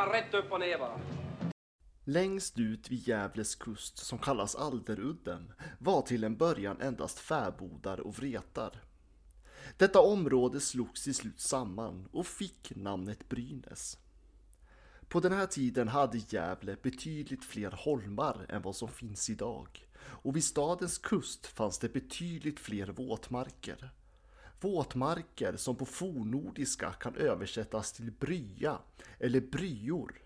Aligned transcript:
bara 0.00 0.12
rätt 0.12 0.34
upp 0.34 0.52
och 0.52 0.60
ner 0.60 0.78
bara. 0.78 1.00
Längst 2.04 2.58
ut 2.58 2.90
vid 2.90 3.08
Gävles 3.08 3.54
kust 3.54 3.98
som 3.98 4.18
kallas 4.18 4.54
Alderudden 4.54 5.52
var 5.78 6.02
till 6.02 6.24
en 6.24 6.36
början 6.36 6.80
endast 6.80 7.18
fäbodar 7.18 8.00
och 8.00 8.18
vretar. 8.18 8.82
Detta 9.76 10.00
område 10.00 10.60
slogs 10.60 11.04
till 11.04 11.14
slut 11.14 11.40
samman 11.40 12.08
och 12.12 12.26
fick 12.26 12.72
namnet 12.76 13.28
Brynäs. 13.28 13.98
På 15.08 15.20
den 15.20 15.32
här 15.32 15.46
tiden 15.46 15.88
hade 15.88 16.18
Gävle 16.28 16.76
betydligt 16.82 17.44
fler 17.44 17.70
holmar 17.70 18.46
än 18.48 18.62
vad 18.62 18.76
som 18.76 18.88
finns 18.88 19.30
idag 19.30 19.88
och 20.02 20.36
vid 20.36 20.44
stadens 20.44 20.98
kust 20.98 21.46
fanns 21.46 21.78
det 21.78 21.92
betydligt 21.92 22.60
fler 22.60 22.86
våtmarker. 22.86 23.90
Våtmarker 24.60 25.56
som 25.56 25.76
på 25.76 25.86
fornnordiska 25.86 26.92
kan 26.92 27.14
översättas 27.14 27.92
till 27.92 28.12
brya 28.12 28.78
eller 29.18 29.40
bryor. 29.40 30.22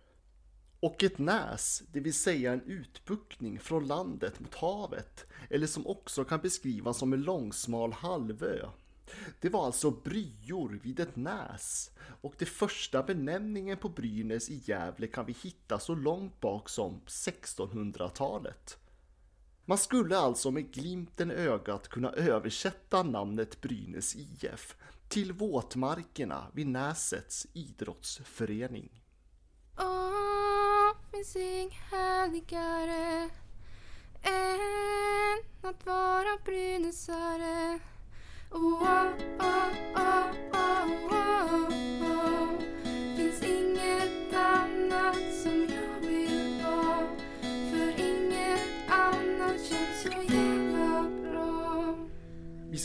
Och 0.81 1.03
ett 1.03 1.19
näs, 1.19 1.83
det 1.93 2.01
vill 2.01 2.15
säga 2.15 2.53
en 2.53 2.63
utbuktning 2.63 3.59
från 3.59 3.87
landet 3.87 4.41
mot 4.41 4.55
havet, 4.55 5.27
eller 5.51 5.67
som 5.67 5.87
också 5.87 6.25
kan 6.25 6.41
beskrivas 6.41 6.99
som 6.99 7.13
en 7.13 7.23
långsmal 7.23 7.93
halvö. 7.93 8.69
Det 9.41 9.49
var 9.49 9.67
alltså 9.67 9.91
bryor 9.91 10.81
vid 10.83 11.01
ett 11.01 11.17
näs 11.17 11.91
och 12.21 12.35
det 12.39 12.47
första 12.47 13.03
benämningen 13.03 13.79
på 13.79 13.89
Brynäs 13.89 14.51
i 14.51 14.63
Gävle 14.65 15.07
kan 15.07 15.27
vi 15.27 15.37
hitta 15.43 15.79
så 15.79 15.95
långt 15.95 16.41
bak 16.41 16.69
som 16.69 17.01
1600-talet. 17.07 18.79
Man 19.67 19.79
skulle 19.79 20.19
alltså 20.19 20.51
med 20.51 20.73
glimten 20.73 21.31
i 21.31 21.35
ögat 21.35 21.89
kunna 21.89 22.11
översätta 22.11 23.03
namnet 23.03 23.61
Brynäs 23.61 24.17
IF 24.17 24.77
till 25.09 25.33
våtmarkerna 25.33 26.47
vid 26.53 26.67
Näsets 26.67 27.47
idrottsförening. 27.53 29.03
Åh, 29.79 30.25
finns 31.11 31.37
inget 31.37 31.73
härligare 31.73 33.31
än 34.23 35.39
att 35.63 35.87
vara 35.87 36.39
brynäsare. 36.45 37.79
Oh, 38.51 38.83
oh, 38.83 39.15
oh, 39.39 39.85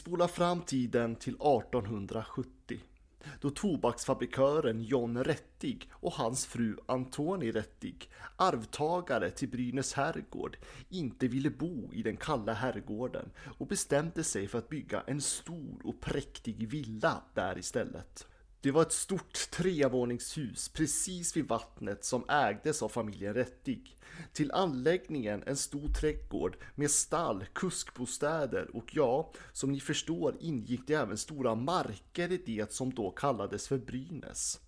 spolar 0.09 0.27
fram 0.27 0.61
tiden 0.61 1.15
till 1.15 1.33
1870 1.33 2.79
då 3.41 3.49
tobaksfabrikören 3.49 4.83
John 4.83 5.23
Rättig 5.23 5.89
och 5.91 6.13
hans 6.13 6.45
fru 6.45 6.77
Antoni 6.85 7.51
Rättig, 7.51 8.09
arvtagare 8.35 9.31
till 9.31 9.49
Brynäs 9.49 9.93
herrgård, 9.93 10.57
inte 10.89 11.27
ville 11.27 11.49
bo 11.49 11.93
i 11.93 12.03
den 12.03 12.17
kalla 12.17 12.53
herrgården 12.53 13.31
och 13.57 13.67
bestämde 13.67 14.23
sig 14.23 14.47
för 14.47 14.57
att 14.57 14.69
bygga 14.69 15.03
en 15.07 15.21
stor 15.21 15.81
och 15.83 16.01
präktig 16.01 16.69
villa 16.69 17.21
där 17.33 17.57
istället. 17.57 18.27
Det 18.61 18.71
var 18.71 18.81
ett 18.81 18.91
stort 18.91 19.51
trevåningshus 19.51 20.69
precis 20.69 21.37
vid 21.37 21.47
vattnet 21.47 22.05
som 22.05 22.29
ägdes 22.29 22.81
av 22.81 22.89
familjen 22.89 23.33
Rättig. 23.33 23.97
Till 24.33 24.51
anläggningen 24.51 25.43
en 25.45 25.57
stor 25.57 25.87
trädgård 25.87 26.57
med 26.75 26.91
stall, 26.91 27.45
kuskbostäder 27.53 28.75
och 28.75 28.95
ja, 28.95 29.31
som 29.53 29.71
ni 29.71 29.79
förstår 29.79 30.35
ingick 30.39 30.81
det 30.87 30.93
även 30.93 31.17
stora 31.17 31.55
marker 31.55 32.31
i 32.31 32.37
det 32.45 32.73
som 32.73 32.93
då 32.93 33.11
kallades 33.11 33.67
för 33.67 33.77
Brynäs. 33.77 34.59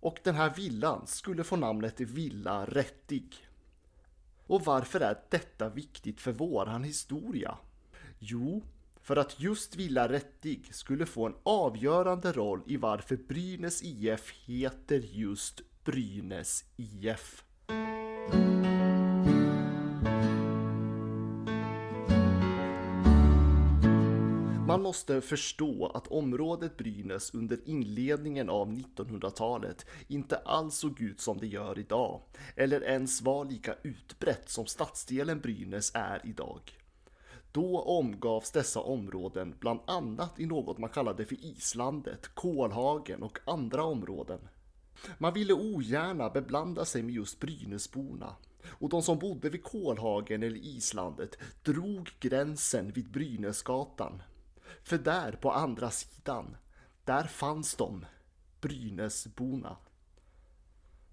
Och 0.00 0.18
den 0.22 0.34
här 0.34 0.54
villan 0.54 1.06
skulle 1.06 1.44
få 1.44 1.56
namnet 1.56 2.00
Villa 2.00 2.64
Rättig. 2.64 3.34
Och 4.46 4.64
varför 4.64 5.00
är 5.00 5.20
detta 5.30 5.68
viktigt 5.68 6.20
för 6.20 6.32
våran 6.32 6.84
historia? 6.84 7.58
Jo, 8.18 8.62
för 9.04 9.16
att 9.16 9.40
just 9.40 9.76
Villa 9.76 10.08
Rättig 10.08 10.74
skulle 10.74 11.06
få 11.06 11.26
en 11.26 11.34
avgörande 11.42 12.32
roll 12.32 12.62
i 12.66 12.76
varför 12.76 13.16
Brynäs 13.16 13.82
IF 13.82 14.32
heter 14.46 14.98
just 15.12 15.60
Brynäs 15.84 16.64
IF. 16.76 17.44
Man 24.66 24.82
måste 24.82 25.20
förstå 25.20 25.86
att 25.94 26.06
området 26.06 26.76
Brynäs 26.76 27.34
under 27.34 27.58
inledningen 27.68 28.50
av 28.50 28.68
1900-talet 28.68 29.86
inte 30.08 30.36
alls 30.36 30.74
såg 30.74 31.00
ut 31.00 31.20
som 31.20 31.38
det 31.38 31.46
gör 31.46 31.78
idag, 31.78 32.20
eller 32.56 32.84
ens 32.84 33.22
var 33.22 33.44
lika 33.44 33.74
utbrett 33.82 34.48
som 34.48 34.66
stadsdelen 34.66 35.40
Brynäs 35.40 35.90
är 35.94 36.20
idag. 36.24 36.83
Då 37.54 37.80
omgavs 37.80 38.50
dessa 38.50 38.80
områden 38.80 39.54
bland 39.60 39.80
annat 39.86 40.40
i 40.40 40.46
något 40.46 40.78
man 40.78 40.90
kallade 40.90 41.24
för 41.24 41.44
Islandet, 41.44 42.28
Kolhagen 42.34 43.22
och 43.22 43.38
andra 43.44 43.84
områden. 43.84 44.48
Man 45.18 45.34
ville 45.34 45.52
ogärna 45.52 46.30
beblanda 46.30 46.84
sig 46.84 47.02
med 47.02 47.14
just 47.14 47.40
Brynäsborna 47.40 48.36
och 48.68 48.88
de 48.88 49.02
som 49.02 49.18
bodde 49.18 49.50
vid 49.50 49.62
Kolhagen 49.62 50.42
eller 50.42 50.56
Islandet 50.56 51.38
drog 51.62 52.10
gränsen 52.20 52.92
vid 52.92 53.10
Brynäsgatan. 53.10 54.22
För 54.82 54.98
där 54.98 55.32
på 55.32 55.52
andra 55.52 55.90
sidan, 55.90 56.56
där 57.04 57.24
fanns 57.24 57.74
de, 57.74 58.06
Brynäsborna. 58.60 59.76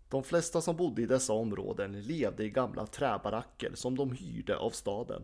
De 0.09 0.23
flesta 0.23 0.61
som 0.61 0.75
bodde 0.75 1.01
i 1.01 1.05
dessa 1.05 1.33
områden 1.33 2.01
levde 2.01 2.43
i 2.43 2.49
gamla 2.49 2.85
träbaracker 2.85 3.71
som 3.75 3.95
de 3.95 4.11
hyrde 4.11 4.57
av 4.57 4.69
staden. 4.69 5.23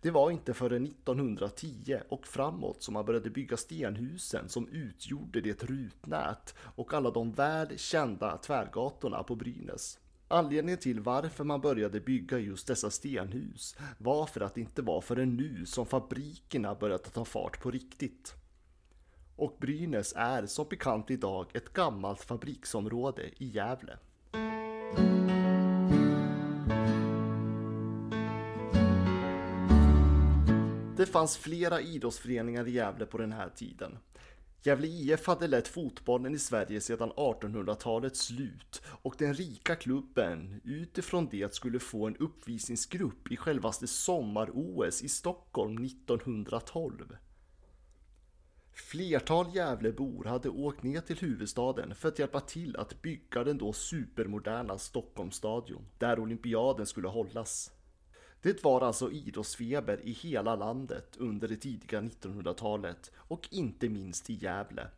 Det 0.00 0.10
var 0.10 0.30
inte 0.30 0.54
förrän 0.54 0.86
1910 0.86 1.98
och 2.08 2.26
framåt 2.26 2.82
som 2.82 2.94
man 2.94 3.04
började 3.04 3.30
bygga 3.30 3.56
stenhusen 3.56 4.48
som 4.48 4.68
utgjorde 4.68 5.40
det 5.40 5.62
rutnät 5.62 6.54
och 6.58 6.94
alla 6.94 7.10
de 7.10 7.32
väl 7.32 7.78
kända 7.78 8.38
tvärgatorna 8.38 9.22
på 9.22 9.34
Brynäs. 9.34 9.98
Anledningen 10.28 10.78
till 10.78 11.00
varför 11.00 11.44
man 11.44 11.60
började 11.60 12.00
bygga 12.00 12.38
just 12.38 12.66
dessa 12.66 12.90
stenhus 12.90 13.76
var 13.98 14.26
för 14.26 14.40
att 14.40 14.54
det 14.54 14.60
inte 14.60 14.82
var 14.82 15.00
förrän 15.00 15.36
nu 15.36 15.66
som 15.66 15.86
fabrikerna 15.86 16.74
började 16.74 17.04
ta 17.04 17.24
fart 17.24 17.60
på 17.60 17.70
riktigt. 17.70 18.34
Och 19.36 19.56
Brynäs 19.60 20.12
är 20.16 20.46
som 20.46 20.66
bekant 20.70 21.10
idag 21.10 21.46
ett 21.54 21.72
gammalt 21.72 22.22
fabriksområde 22.22 23.22
i 23.36 23.46
Gävle. 23.46 23.98
Det 30.96 31.06
fanns 31.06 31.36
flera 31.36 31.80
idrottsföreningar 31.80 32.68
i 32.68 32.70
Gävle 32.70 33.06
på 33.06 33.18
den 33.18 33.32
här 33.32 33.48
tiden. 33.48 33.98
Gävle 34.62 34.86
IF 34.86 35.26
hade 35.26 35.46
lett 35.46 35.68
fotbollen 35.68 36.34
i 36.34 36.38
Sverige 36.38 36.80
sedan 36.80 37.12
1800-talets 37.16 38.20
slut 38.20 38.82
och 38.86 39.14
den 39.18 39.34
rika 39.34 39.76
klubben 39.76 40.60
utifrån 40.64 41.28
det 41.30 41.54
skulle 41.54 41.78
få 41.78 42.06
en 42.06 42.16
uppvisningsgrupp 42.16 43.32
i 43.32 43.36
självaste 43.36 43.86
sommar-OS 43.86 45.02
i 45.02 45.08
Stockholm 45.08 45.84
1912. 45.84 47.16
Flertal 48.72 49.54
Gävlebor 49.54 50.24
hade 50.24 50.48
åkt 50.48 50.82
ner 50.82 51.00
till 51.00 51.18
huvudstaden 51.18 51.94
för 51.94 52.08
att 52.08 52.18
hjälpa 52.18 52.40
till 52.40 52.76
att 52.76 53.02
bygga 53.02 53.44
den 53.44 53.58
då 53.58 53.72
supermoderna 53.72 54.78
Stockholmsstadion 54.78 55.86
där 55.98 56.18
olympiaden 56.18 56.86
skulle 56.86 57.08
hållas. 57.08 57.75
Det 58.42 58.64
var 58.64 58.80
alltså 58.80 59.10
idrottsfeber 59.10 60.00
i 60.00 60.12
hela 60.12 60.56
landet 60.56 61.16
under 61.16 61.48
det 61.48 61.56
tidiga 61.56 62.00
1900-talet 62.00 63.10
och 63.16 63.48
inte 63.50 63.88
minst 63.88 64.30
i 64.30 64.34
Gävle. 64.34 64.88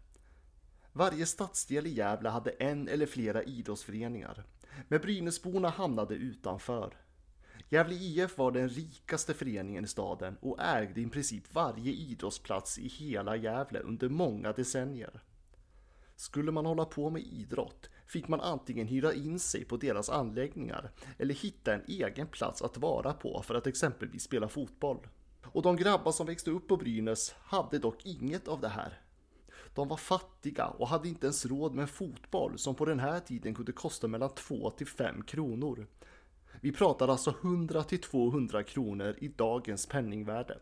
Varje 0.93 1.27
stadsdel 1.27 1.87
i 1.87 1.95
Gävle 1.95 2.29
hade 2.29 2.51
en 2.51 2.89
eller 2.89 3.07
flera 3.07 3.43
idrottsföreningar, 3.43 4.45
men 4.89 5.01
Brynäsborna 5.01 5.69
hamnade 5.69 6.15
utanför. 6.15 6.97
Gävle 7.69 7.95
IF 7.95 8.39
var 8.39 8.51
den 8.51 8.69
rikaste 8.69 9.35
föreningen 9.35 9.85
i 9.85 9.89
staden 9.89 10.37
och 10.41 10.63
ägde 10.63 11.01
i 11.01 11.07
princip 11.07 11.55
varje 11.55 11.93
idrottsplats 11.93 12.79
i 12.79 12.89
hela 12.89 13.37
Gävle 13.37 13.81
under 13.81 14.09
många 14.09 14.53
decennier. 14.53 15.21
Skulle 16.17 16.53
man 16.53 16.67
hålla 16.67 16.85
på 16.85 17.11
med 17.11 17.23
idrott 17.23 17.91
fick 18.09 18.29
man 18.29 18.41
antingen 18.41 18.87
hyra 18.87 19.15
in 19.15 19.39
sig 19.39 19.65
på 19.65 19.77
deras 19.77 20.11
anläggningar 20.11 20.91
eller 21.19 21.35
hitta 21.35 21.75
en 21.75 21.85
egen 21.87 22.27
plats 22.27 22.63
att 22.63 22.77
vara 22.77 23.13
på 23.13 23.43
för 23.43 23.55
att 23.55 23.67
exempelvis 23.67 24.23
spela 24.23 24.49
fotboll. 24.49 25.07
Och 25.45 25.63
de 25.63 25.77
grabbar 25.77 26.13
som 26.13 26.27
växte 26.27 26.51
upp 26.51 26.69
på 26.69 26.77
Brynäs 26.77 27.35
hade 27.41 27.79
dock 27.79 28.07
inget 28.07 28.49
av 28.49 28.61
det 28.61 28.69
här. 28.69 29.01
De 29.75 29.89
var 29.89 29.97
fattiga 29.97 30.67
och 30.67 30.89
hade 30.89 31.09
inte 31.09 31.27
ens 31.27 31.47
råd 31.47 31.75
med 31.75 31.91
fotboll 31.91 32.59
som 32.59 32.75
på 32.75 32.85
den 32.85 33.01
här 33.01 33.21
tiden 33.21 33.55
kunde 33.55 33.73
kosta 33.73 34.09
mellan 34.09 34.35
2 34.35 34.71
till 34.71 34.87
5 34.87 35.23
kronor. 35.23 35.87
Vi 36.61 36.73
pratar 36.73 37.09
alltså 37.09 37.35
100 37.43 37.83
till 37.83 38.01
200 38.01 38.63
kronor 38.63 39.17
i 39.19 39.29
dagens 39.29 39.87
penningvärde. 39.87 40.59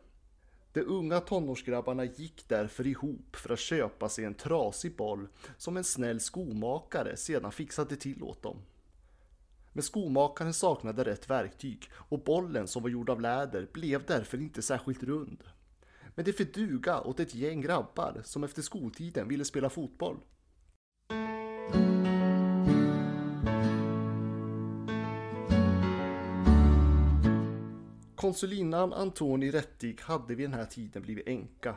De 0.76 0.82
unga 0.82 1.20
tonårsgrabbarna 1.20 2.04
gick 2.04 2.48
därför 2.48 2.86
ihop 2.86 3.36
för 3.36 3.52
att 3.52 3.58
köpa 3.58 4.08
sig 4.08 4.24
en 4.24 4.34
trasig 4.34 4.96
boll 4.96 5.28
som 5.56 5.76
en 5.76 5.84
snäll 5.84 6.20
skomakare 6.20 7.16
sedan 7.16 7.52
fixade 7.52 7.96
till 7.96 8.22
åt 8.22 8.42
dem. 8.42 8.56
Men 9.72 9.82
skomakaren 9.82 10.54
saknade 10.54 11.04
rätt 11.04 11.30
verktyg 11.30 11.90
och 11.92 12.24
bollen 12.24 12.68
som 12.68 12.82
var 12.82 12.90
gjord 12.90 13.10
av 13.10 13.20
läder 13.20 13.68
blev 13.72 14.04
därför 14.06 14.40
inte 14.40 14.62
särskilt 14.62 15.02
rund. 15.02 15.44
Men 16.14 16.24
det 16.24 16.32
fick 16.32 16.54
duga 16.54 17.00
åt 17.00 17.20
ett 17.20 17.34
gäng 17.34 17.60
grabbar 17.60 18.20
som 18.24 18.44
efter 18.44 18.62
skoltiden 18.62 19.28
ville 19.28 19.44
spela 19.44 19.70
fotboll. 19.70 20.16
Konsulinnan 28.16 28.92
Antoni 28.92 29.50
Rättig 29.50 30.00
hade 30.00 30.34
vid 30.34 30.50
den 30.50 30.58
här 30.58 30.64
tiden 30.64 31.02
blivit 31.02 31.28
änka. 31.28 31.76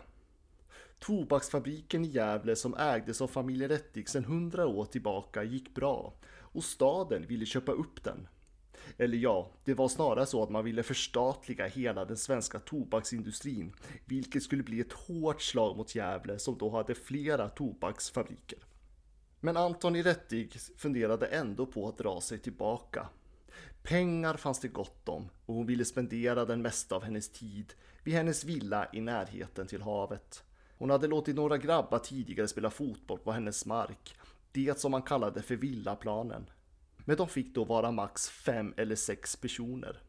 Tobaksfabriken 1.00 2.06
i 2.06 2.07
Gävle 2.07 2.56
som 2.56 2.74
ägdes 2.74 3.21
av 3.21 3.27
familjen 3.27 3.69
Rättig 3.69 4.09
sedan 4.09 4.25
hundra 4.25 4.68
år 4.68 4.86
tillbaka 4.86 5.44
gick 5.44 5.75
bra 5.75 6.13
och 6.38 6.63
staden 6.63 7.27
ville 7.27 7.45
köpa 7.45 7.71
upp 7.71 8.03
den. 8.03 8.27
Eller 8.97 9.18
ja, 9.18 9.51
det 9.63 9.74
var 9.74 9.88
snarare 9.88 10.25
så 10.25 10.44
att 10.44 10.50
man 10.50 10.65
ville 10.65 10.83
förstatliga 10.83 11.68
hela 11.68 12.06
den 12.06 12.18
svenska 12.18 12.59
tobaksindustrin, 12.59 13.74
vilket 14.06 14.44
skulle 14.44 14.63
bli 14.63 14.80
ett 14.80 14.94
hårt 14.94 15.41
slag 15.41 15.77
mot 15.77 15.95
Gävle 15.95 16.39
som 16.39 16.57
då 16.57 16.69
hade 16.69 16.95
flera 16.95 17.50
tobaksfabriker. 17.50 18.59
Men 19.39 19.57
Antoni 19.57 20.03
Rättig 20.03 20.53
funderade 20.77 21.25
ändå 21.25 21.65
på 21.65 21.88
att 21.88 21.97
dra 21.97 22.21
sig 22.21 22.39
tillbaka. 22.39 23.09
Pengar 23.84 24.34
fanns 24.34 24.60
det 24.60 24.68
gott 24.68 25.10
om 25.10 25.30
och 25.46 25.56
hon 25.56 25.66
ville 25.66 25.86
spendera 25.86 26.46
den 26.46 26.62
mesta 26.62 26.96
av 26.96 27.04
hennes 27.04 27.30
tid 27.30 27.74
vid 28.04 28.14
hennes 28.14 28.44
villa 28.44 28.88
i 28.94 29.02
närheten 29.02 29.68
till 29.68 29.82
havet. 29.82 30.44
Hon 30.78 30.90
hade 30.90 31.08
låtit 31.08 31.36
några 31.36 31.58
grabbar 31.58 32.00
tidigare 32.00 32.48
spela 32.48 32.70
fotboll 32.70 33.20
på 33.20 33.32
hennes 33.32 33.66
mark, 33.66 34.16
det 34.52 34.80
som 34.80 34.92
man 34.92 35.02
kallade 35.02 35.42
för 35.42 35.56
villaplanen. 35.56 36.50
Men 36.98 37.18
de 37.18 37.28
fick 37.28 37.56
då 37.56 37.64
vara 37.64 37.92
max 37.92 38.30
fem 38.30 38.74
eller 38.78 38.96
sex 38.96 39.36
personer. 39.36 40.02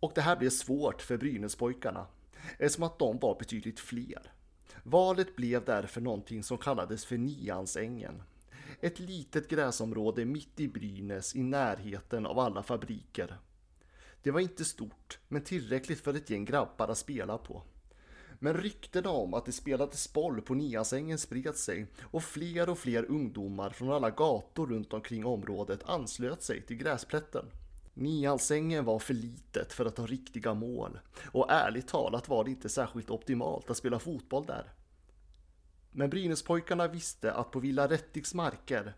Och 0.00 0.12
det 0.14 0.20
här 0.20 0.36
blev 0.36 0.50
svårt 0.50 1.02
för 1.02 1.16
Brynäspojkarna, 1.16 2.06
eftersom 2.58 2.84
att 2.84 2.98
de 2.98 3.18
var 3.18 3.38
betydligt 3.38 3.80
fler. 3.80 4.32
Valet 4.82 5.36
blev 5.36 5.64
därför 5.64 6.00
någonting 6.00 6.42
som 6.42 6.58
kallades 6.58 7.04
för 7.04 7.18
Niansängen. 7.18 8.22
Ett 8.80 8.98
litet 8.98 9.48
gräsområde 9.48 10.24
mitt 10.24 10.60
i 10.60 10.68
Brynäs 10.68 11.36
i 11.36 11.42
närheten 11.42 12.26
av 12.26 12.38
alla 12.38 12.62
fabriker. 12.62 13.38
Det 14.22 14.30
var 14.30 14.40
inte 14.40 14.64
stort, 14.64 15.18
men 15.28 15.44
tillräckligt 15.44 16.00
för 16.00 16.14
ett 16.14 16.30
gäng 16.30 16.44
grabbar 16.44 16.88
att 16.88 16.98
spela 16.98 17.38
på. 17.38 17.62
Men 18.38 18.54
ryktena 18.54 19.10
om 19.10 19.34
att 19.34 19.46
det 19.46 19.52
spelades 19.52 20.12
boll 20.12 20.42
på 20.42 20.54
Niasängen 20.54 21.18
spred 21.18 21.56
sig 21.56 21.86
och 22.02 22.24
fler 22.24 22.68
och 22.68 22.78
fler 22.78 23.04
ungdomar 23.04 23.70
från 23.70 23.92
alla 23.92 24.10
gator 24.10 24.66
runt 24.66 24.92
omkring 24.92 25.26
området 25.26 25.84
anslöt 25.84 26.42
sig 26.42 26.62
till 26.62 26.76
gräsplätten. 26.76 27.44
Niasängen 27.94 28.84
var 28.84 28.98
för 28.98 29.14
litet 29.14 29.72
för 29.72 29.86
att 29.86 29.98
ha 29.98 30.06
riktiga 30.06 30.54
mål 30.54 30.98
och 31.32 31.50
ärligt 31.50 31.88
talat 31.88 32.28
var 32.28 32.44
det 32.44 32.50
inte 32.50 32.68
särskilt 32.68 33.10
optimalt 33.10 33.70
att 33.70 33.76
spela 33.76 33.98
fotboll 33.98 34.46
där. 34.46 34.72
Men 35.96 36.10
Brynäspojkarna 36.10 36.88
visste 36.88 37.32
att 37.32 37.50
på 37.50 37.60
Villa 37.60 37.88
Rättigs 37.88 38.34
marker, 38.34 38.94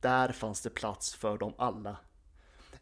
där 0.00 0.32
fanns 0.32 0.60
det 0.60 0.70
plats 0.70 1.14
för 1.14 1.38
dem 1.38 1.52
alla. 1.58 1.96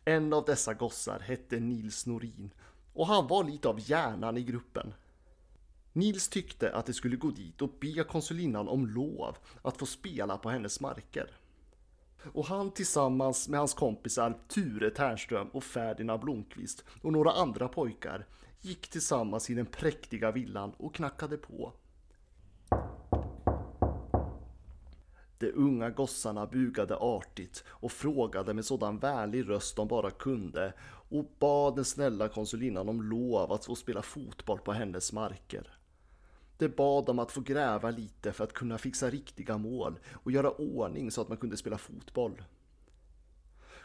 En 0.05 0.33
av 0.33 0.45
dessa 0.45 0.75
gossar 0.75 1.21
hette 1.21 1.61
Nils 1.61 2.07
Norin 2.07 2.51
och 2.93 3.07
han 3.07 3.27
var 3.27 3.45
lite 3.45 3.69
av 3.69 3.91
hjärnan 3.91 4.37
i 4.37 4.43
gruppen. 4.43 4.95
Nils 5.93 6.29
tyckte 6.29 6.73
att 6.73 6.87
det 6.87 6.95
skulle 6.95 7.17
gå 7.17 7.31
dit 7.31 7.63
och 7.63 7.71
be 7.81 8.05
konsulinnan 8.05 8.69
om 8.69 8.87
lov 8.87 9.37
att 9.63 9.77
få 9.77 9.87
spela 9.87 10.39
på 10.39 10.51
hennes 10.51 10.81
marker. 10.81 11.31
Och 12.33 12.47
han 12.47 12.71
tillsammans 12.71 13.49
med 13.49 13.59
hans 13.59 13.75
kompisar 13.75 14.39
Ture 14.49 14.91
Tärnström 14.91 15.49
och 15.49 15.65
Ferdinand 15.65 16.21
Blomqvist 16.21 16.85
och 17.03 17.13
några 17.13 17.33
andra 17.33 17.69
pojkar 17.69 18.27
gick 18.61 18.89
tillsammans 18.89 19.51
i 19.51 19.55
den 19.55 19.67
präktiga 19.67 20.33
villan 20.33 20.73
och 20.77 20.95
knackade 20.95 21.37
på. 21.37 21.73
De 25.39 25.53
unga 25.53 25.91
gossarna 25.91 26.47
bugade 26.47 26.97
artigt 26.97 27.65
och 27.69 27.93
frågade 27.93 28.55
med 28.55 28.65
sådan 28.65 28.99
vänlig 28.99 29.49
röst 29.49 29.77
de 29.77 29.89
bara 29.89 30.11
kunde 30.11 30.73
och 31.11 31.33
bad 31.39 31.77
den 31.77 31.85
snälla 31.85 32.29
konsulinnan 32.29 32.89
om 32.89 33.03
lov 33.03 33.53
att 33.53 33.65
få 33.65 33.75
spela 33.75 34.03
fotboll 34.03 34.59
på 34.59 34.73
hennes 34.73 35.13
marker. 35.13 35.79
De 36.59 36.69
bad 36.69 37.09
om 37.09 37.19
att 37.19 37.33
få 37.33 37.41
gräva 37.41 37.91
lite 37.91 38.33
för 38.33 38.45
att 38.45 38.53
kunna 38.53 38.79
fixa 38.79 39.11
riktiga 39.11 39.59
mål 39.59 39.99
och 40.13 40.33
göra 40.33 40.51
ordning 40.51 41.11
så 41.11 41.21
att 41.21 41.29
man 41.29 41.39
kunde 41.39 41.57
spela 41.57 41.79
fotboll. 41.79 42.43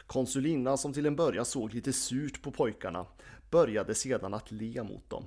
Konsulinnan 0.06 0.78
som 0.78 0.92
till 0.92 1.06
en 1.06 1.16
början 1.16 1.44
såg 1.44 1.74
lite 1.74 1.92
surt 1.92 2.42
på 2.42 2.50
pojkarna 2.50 3.06
började 3.50 3.94
sedan 3.94 4.34
att 4.34 4.52
le 4.52 4.82
mot 4.82 5.10
dem. 5.10 5.24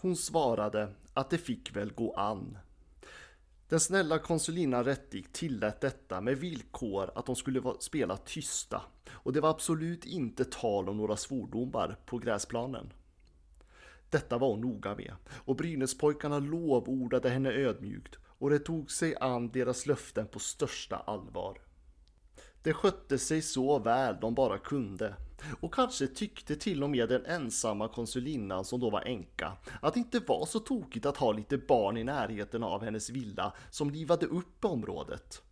Hon 0.00 0.16
svarade 0.16 0.92
att 1.14 1.30
det 1.30 1.38
fick 1.38 1.76
väl 1.76 1.92
gå 1.92 2.14
an. 2.14 2.58
Den 3.72 3.80
snälla 3.80 4.18
konsulinnan 4.18 4.84
Rättig 4.84 5.32
tillät 5.32 5.80
detta 5.80 6.20
med 6.20 6.38
villkor 6.38 7.10
att 7.14 7.26
de 7.26 7.36
skulle 7.36 7.62
spela 7.80 8.16
tysta 8.16 8.82
och 9.12 9.32
det 9.32 9.40
var 9.40 9.50
absolut 9.50 10.04
inte 10.04 10.44
tal 10.44 10.88
om 10.88 10.96
några 10.96 11.16
svordomar 11.16 11.96
på 12.06 12.18
gräsplanen. 12.18 12.92
Detta 14.10 14.38
var 14.38 14.48
hon 14.48 14.60
noga 14.60 14.94
med 14.94 15.14
och 15.28 15.56
Brynäspojkarna 15.56 16.38
lovordade 16.38 17.28
henne 17.28 17.52
ödmjukt 17.52 18.18
och 18.26 18.50
det 18.50 18.58
tog 18.58 18.90
sig 18.90 19.16
an 19.16 19.50
deras 19.50 19.86
löften 19.86 20.26
på 20.26 20.38
största 20.38 20.96
allvar. 20.96 21.58
De 22.62 22.72
skötte 22.72 23.18
sig 23.18 23.42
så 23.42 23.78
väl 23.78 24.16
de 24.20 24.34
bara 24.34 24.58
kunde 24.58 25.16
och 25.60 25.74
kanske 25.74 26.06
tyckte 26.06 26.56
till 26.56 26.82
och 26.82 26.90
med 26.90 27.08
den 27.08 27.26
ensamma 27.26 27.88
konsulinnan 27.88 28.64
som 28.64 28.80
då 28.80 28.90
var 28.90 29.00
änka 29.00 29.52
att 29.80 29.94
det 29.94 30.00
inte 30.00 30.20
var 30.20 30.46
så 30.46 30.58
tokigt 30.58 31.06
att 31.06 31.16
ha 31.16 31.32
lite 31.32 31.58
barn 31.58 31.96
i 31.96 32.04
närheten 32.04 32.62
av 32.62 32.84
hennes 32.84 33.10
villa 33.10 33.52
som 33.70 33.90
livade 33.90 34.26
upp 34.26 34.64
området. 34.64 35.42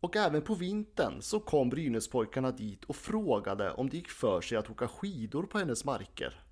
Och 0.00 0.16
även 0.16 0.42
på 0.42 0.54
vintern 0.54 1.22
så 1.22 1.40
kom 1.40 1.70
Brynäspojkarna 1.70 2.50
dit 2.50 2.84
och 2.84 2.96
frågade 2.96 3.72
om 3.72 3.90
det 3.90 3.96
gick 3.96 4.08
för 4.10 4.40
sig 4.40 4.58
att 4.58 4.70
åka 4.70 4.88
skidor 4.88 5.42
på 5.42 5.58
hennes 5.58 5.84
marker. 5.84 6.42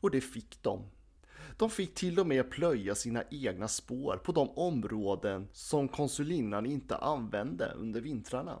Och 0.00 0.10
det 0.10 0.20
fick 0.20 0.62
de. 0.62 0.82
De 1.56 1.70
fick 1.70 1.94
till 1.94 2.20
och 2.20 2.26
med 2.26 2.50
plöja 2.50 2.94
sina 2.94 3.24
egna 3.30 3.68
spår 3.68 4.20
på 4.24 4.32
de 4.32 4.50
områden 4.50 5.48
som 5.52 5.88
konsulinnan 5.88 6.66
inte 6.66 6.96
använde 6.96 7.72
under 7.76 8.00
vintrarna. 8.00 8.58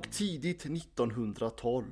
Och 0.00 0.10
tidigt 0.10 0.66
1912, 0.66 1.84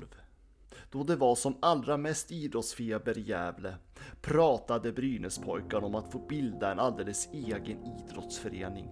då 0.90 1.02
det 1.02 1.16
var 1.16 1.34
som 1.34 1.56
allra 1.60 1.96
mest 1.96 2.32
idrottsfeber 2.32 3.18
i 3.18 3.20
Gävle, 3.20 3.74
pratade 4.20 4.92
Brynäspojkarna 4.92 5.86
om 5.86 5.94
att 5.94 6.12
få 6.12 6.18
bilda 6.18 6.72
en 6.72 6.78
alldeles 6.78 7.28
egen 7.32 7.78
idrottsförening. 7.84 8.88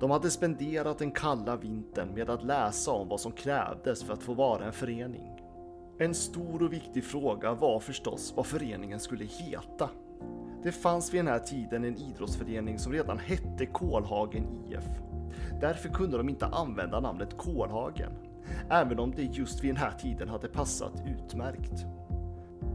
De 0.00 0.10
hade 0.10 0.30
spenderat 0.30 0.98
den 0.98 1.10
kalla 1.10 1.56
vintern 1.56 2.14
med 2.14 2.30
att 2.30 2.44
läsa 2.44 2.90
om 2.90 3.08
vad 3.08 3.20
som 3.20 3.32
krävdes 3.32 4.02
för 4.02 4.12
att 4.12 4.22
få 4.22 4.34
vara 4.34 4.64
en 4.64 4.72
förening. 4.72 5.40
En 5.98 6.14
stor 6.14 6.62
och 6.62 6.72
viktig 6.72 7.04
fråga 7.04 7.54
var 7.54 7.80
förstås 7.80 8.32
vad 8.36 8.46
föreningen 8.46 9.00
skulle 9.00 9.24
heta. 9.24 9.90
Det 10.62 10.72
fanns 10.72 11.14
vid 11.14 11.18
den 11.18 11.28
här 11.32 11.38
tiden 11.38 11.84
en 11.84 11.96
idrottsförening 11.96 12.78
som 12.78 12.92
redan 12.92 13.18
hette 13.18 13.66
Kolhagen 13.66 14.64
IF. 14.68 14.84
Därför 15.60 15.88
kunde 15.88 16.16
de 16.16 16.28
inte 16.28 16.46
använda 16.46 17.00
namnet 17.00 17.36
Kolhagen, 17.36 18.12
även 18.70 18.98
om 18.98 19.12
det 19.16 19.22
just 19.22 19.64
vid 19.64 19.70
den 19.70 19.76
här 19.76 19.92
tiden 19.92 20.28
hade 20.28 20.48
passat 20.48 21.02
utmärkt. 21.06 21.86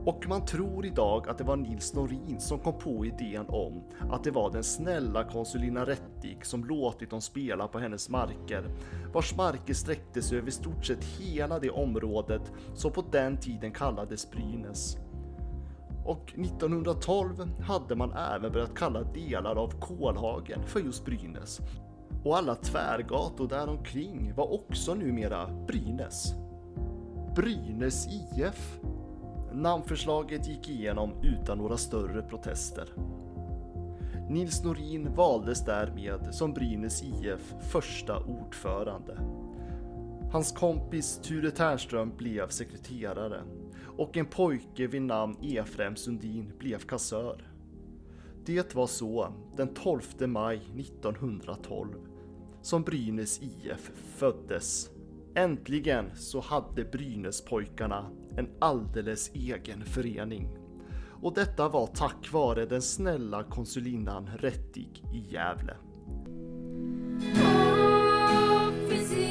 Och 0.05 0.25
man 0.27 0.45
tror 0.45 0.85
idag 0.85 1.29
att 1.29 1.37
det 1.37 1.43
var 1.43 1.55
Nils 1.55 1.93
Norin 1.93 2.39
som 2.39 2.59
kom 2.59 2.77
på 2.79 3.05
idén 3.05 3.45
om 3.47 3.83
att 4.09 4.23
det 4.23 4.31
var 4.31 4.51
den 4.51 4.63
snälla 4.63 5.23
konsulina 5.23 5.85
Rättig 5.85 6.45
som 6.45 6.65
låtit 6.65 7.09
dem 7.09 7.21
spela 7.21 7.67
på 7.67 7.79
hennes 7.79 8.09
marker, 8.09 8.69
vars 9.13 9.35
marker 9.35 9.73
sträckte 9.73 10.21
sig 10.21 10.37
över 10.37 10.51
stort 10.51 10.85
sett 10.85 11.03
hela 11.03 11.59
det 11.59 11.69
området 11.69 12.51
som 12.73 12.91
på 12.91 13.03
den 13.11 13.37
tiden 13.37 13.71
kallades 13.71 14.31
Brynäs. 14.31 14.97
Och 16.05 16.33
1912 16.37 17.51
hade 17.61 17.95
man 17.95 18.13
även 18.13 18.51
börjat 18.51 18.75
kalla 18.75 19.03
delar 19.03 19.55
av 19.55 19.79
Kolhagen 19.79 20.63
för 20.63 20.79
just 20.79 21.05
Brynäs. 21.05 21.59
Och 22.23 22.37
alla 22.37 22.55
tvärgator 22.55 23.47
däromkring 23.47 24.33
var 24.35 24.53
också 24.53 24.93
numera 24.93 25.47
Brynäs. 25.67 26.33
Brynäs 27.35 28.07
IF 28.07 28.79
Namnförslaget 29.53 30.47
gick 30.47 30.69
igenom 30.69 31.13
utan 31.23 31.57
några 31.57 31.77
större 31.77 32.21
protester. 32.21 32.89
Nils 34.29 34.63
Norin 34.63 35.15
valdes 35.15 35.65
därmed 35.65 36.35
som 36.35 36.53
Brynäs 36.53 37.03
IF 37.03 37.53
första 37.71 38.19
ordförande. 38.23 39.19
Hans 40.31 40.51
kompis 40.51 41.19
Ture 41.23 41.51
Tärnström 41.51 42.17
blev 42.17 42.47
sekreterare 42.47 43.41
och 43.97 44.17
en 44.17 44.25
pojke 44.25 44.87
vid 44.87 45.01
namn 45.01 45.37
Efrem 45.41 45.95
Sundin 45.95 46.53
blev 46.59 46.79
kassör. 46.79 47.43
Det 48.45 48.75
var 48.75 48.87
så, 48.87 49.33
den 49.55 49.73
12 49.73 50.01
maj 50.27 50.55
1912, 50.55 51.87
som 52.61 52.83
Brynäs 52.83 53.41
IF 53.41 53.91
föddes. 54.17 54.89
Äntligen 55.35 56.11
så 56.15 56.39
hade 56.39 56.83
Brynäspojkarna 56.83 58.11
en 58.37 58.49
alldeles 58.59 59.31
egen 59.33 59.85
förening. 59.85 60.47
Och 61.21 61.33
detta 61.33 61.69
var 61.69 61.87
tack 61.87 62.33
vare 62.33 62.65
den 62.65 62.81
snälla 62.81 63.43
konsulinnan 63.43 64.29
Rättig 64.37 65.03
i 65.13 65.33
Gävle. 65.33 65.75
Officer. 68.67 69.28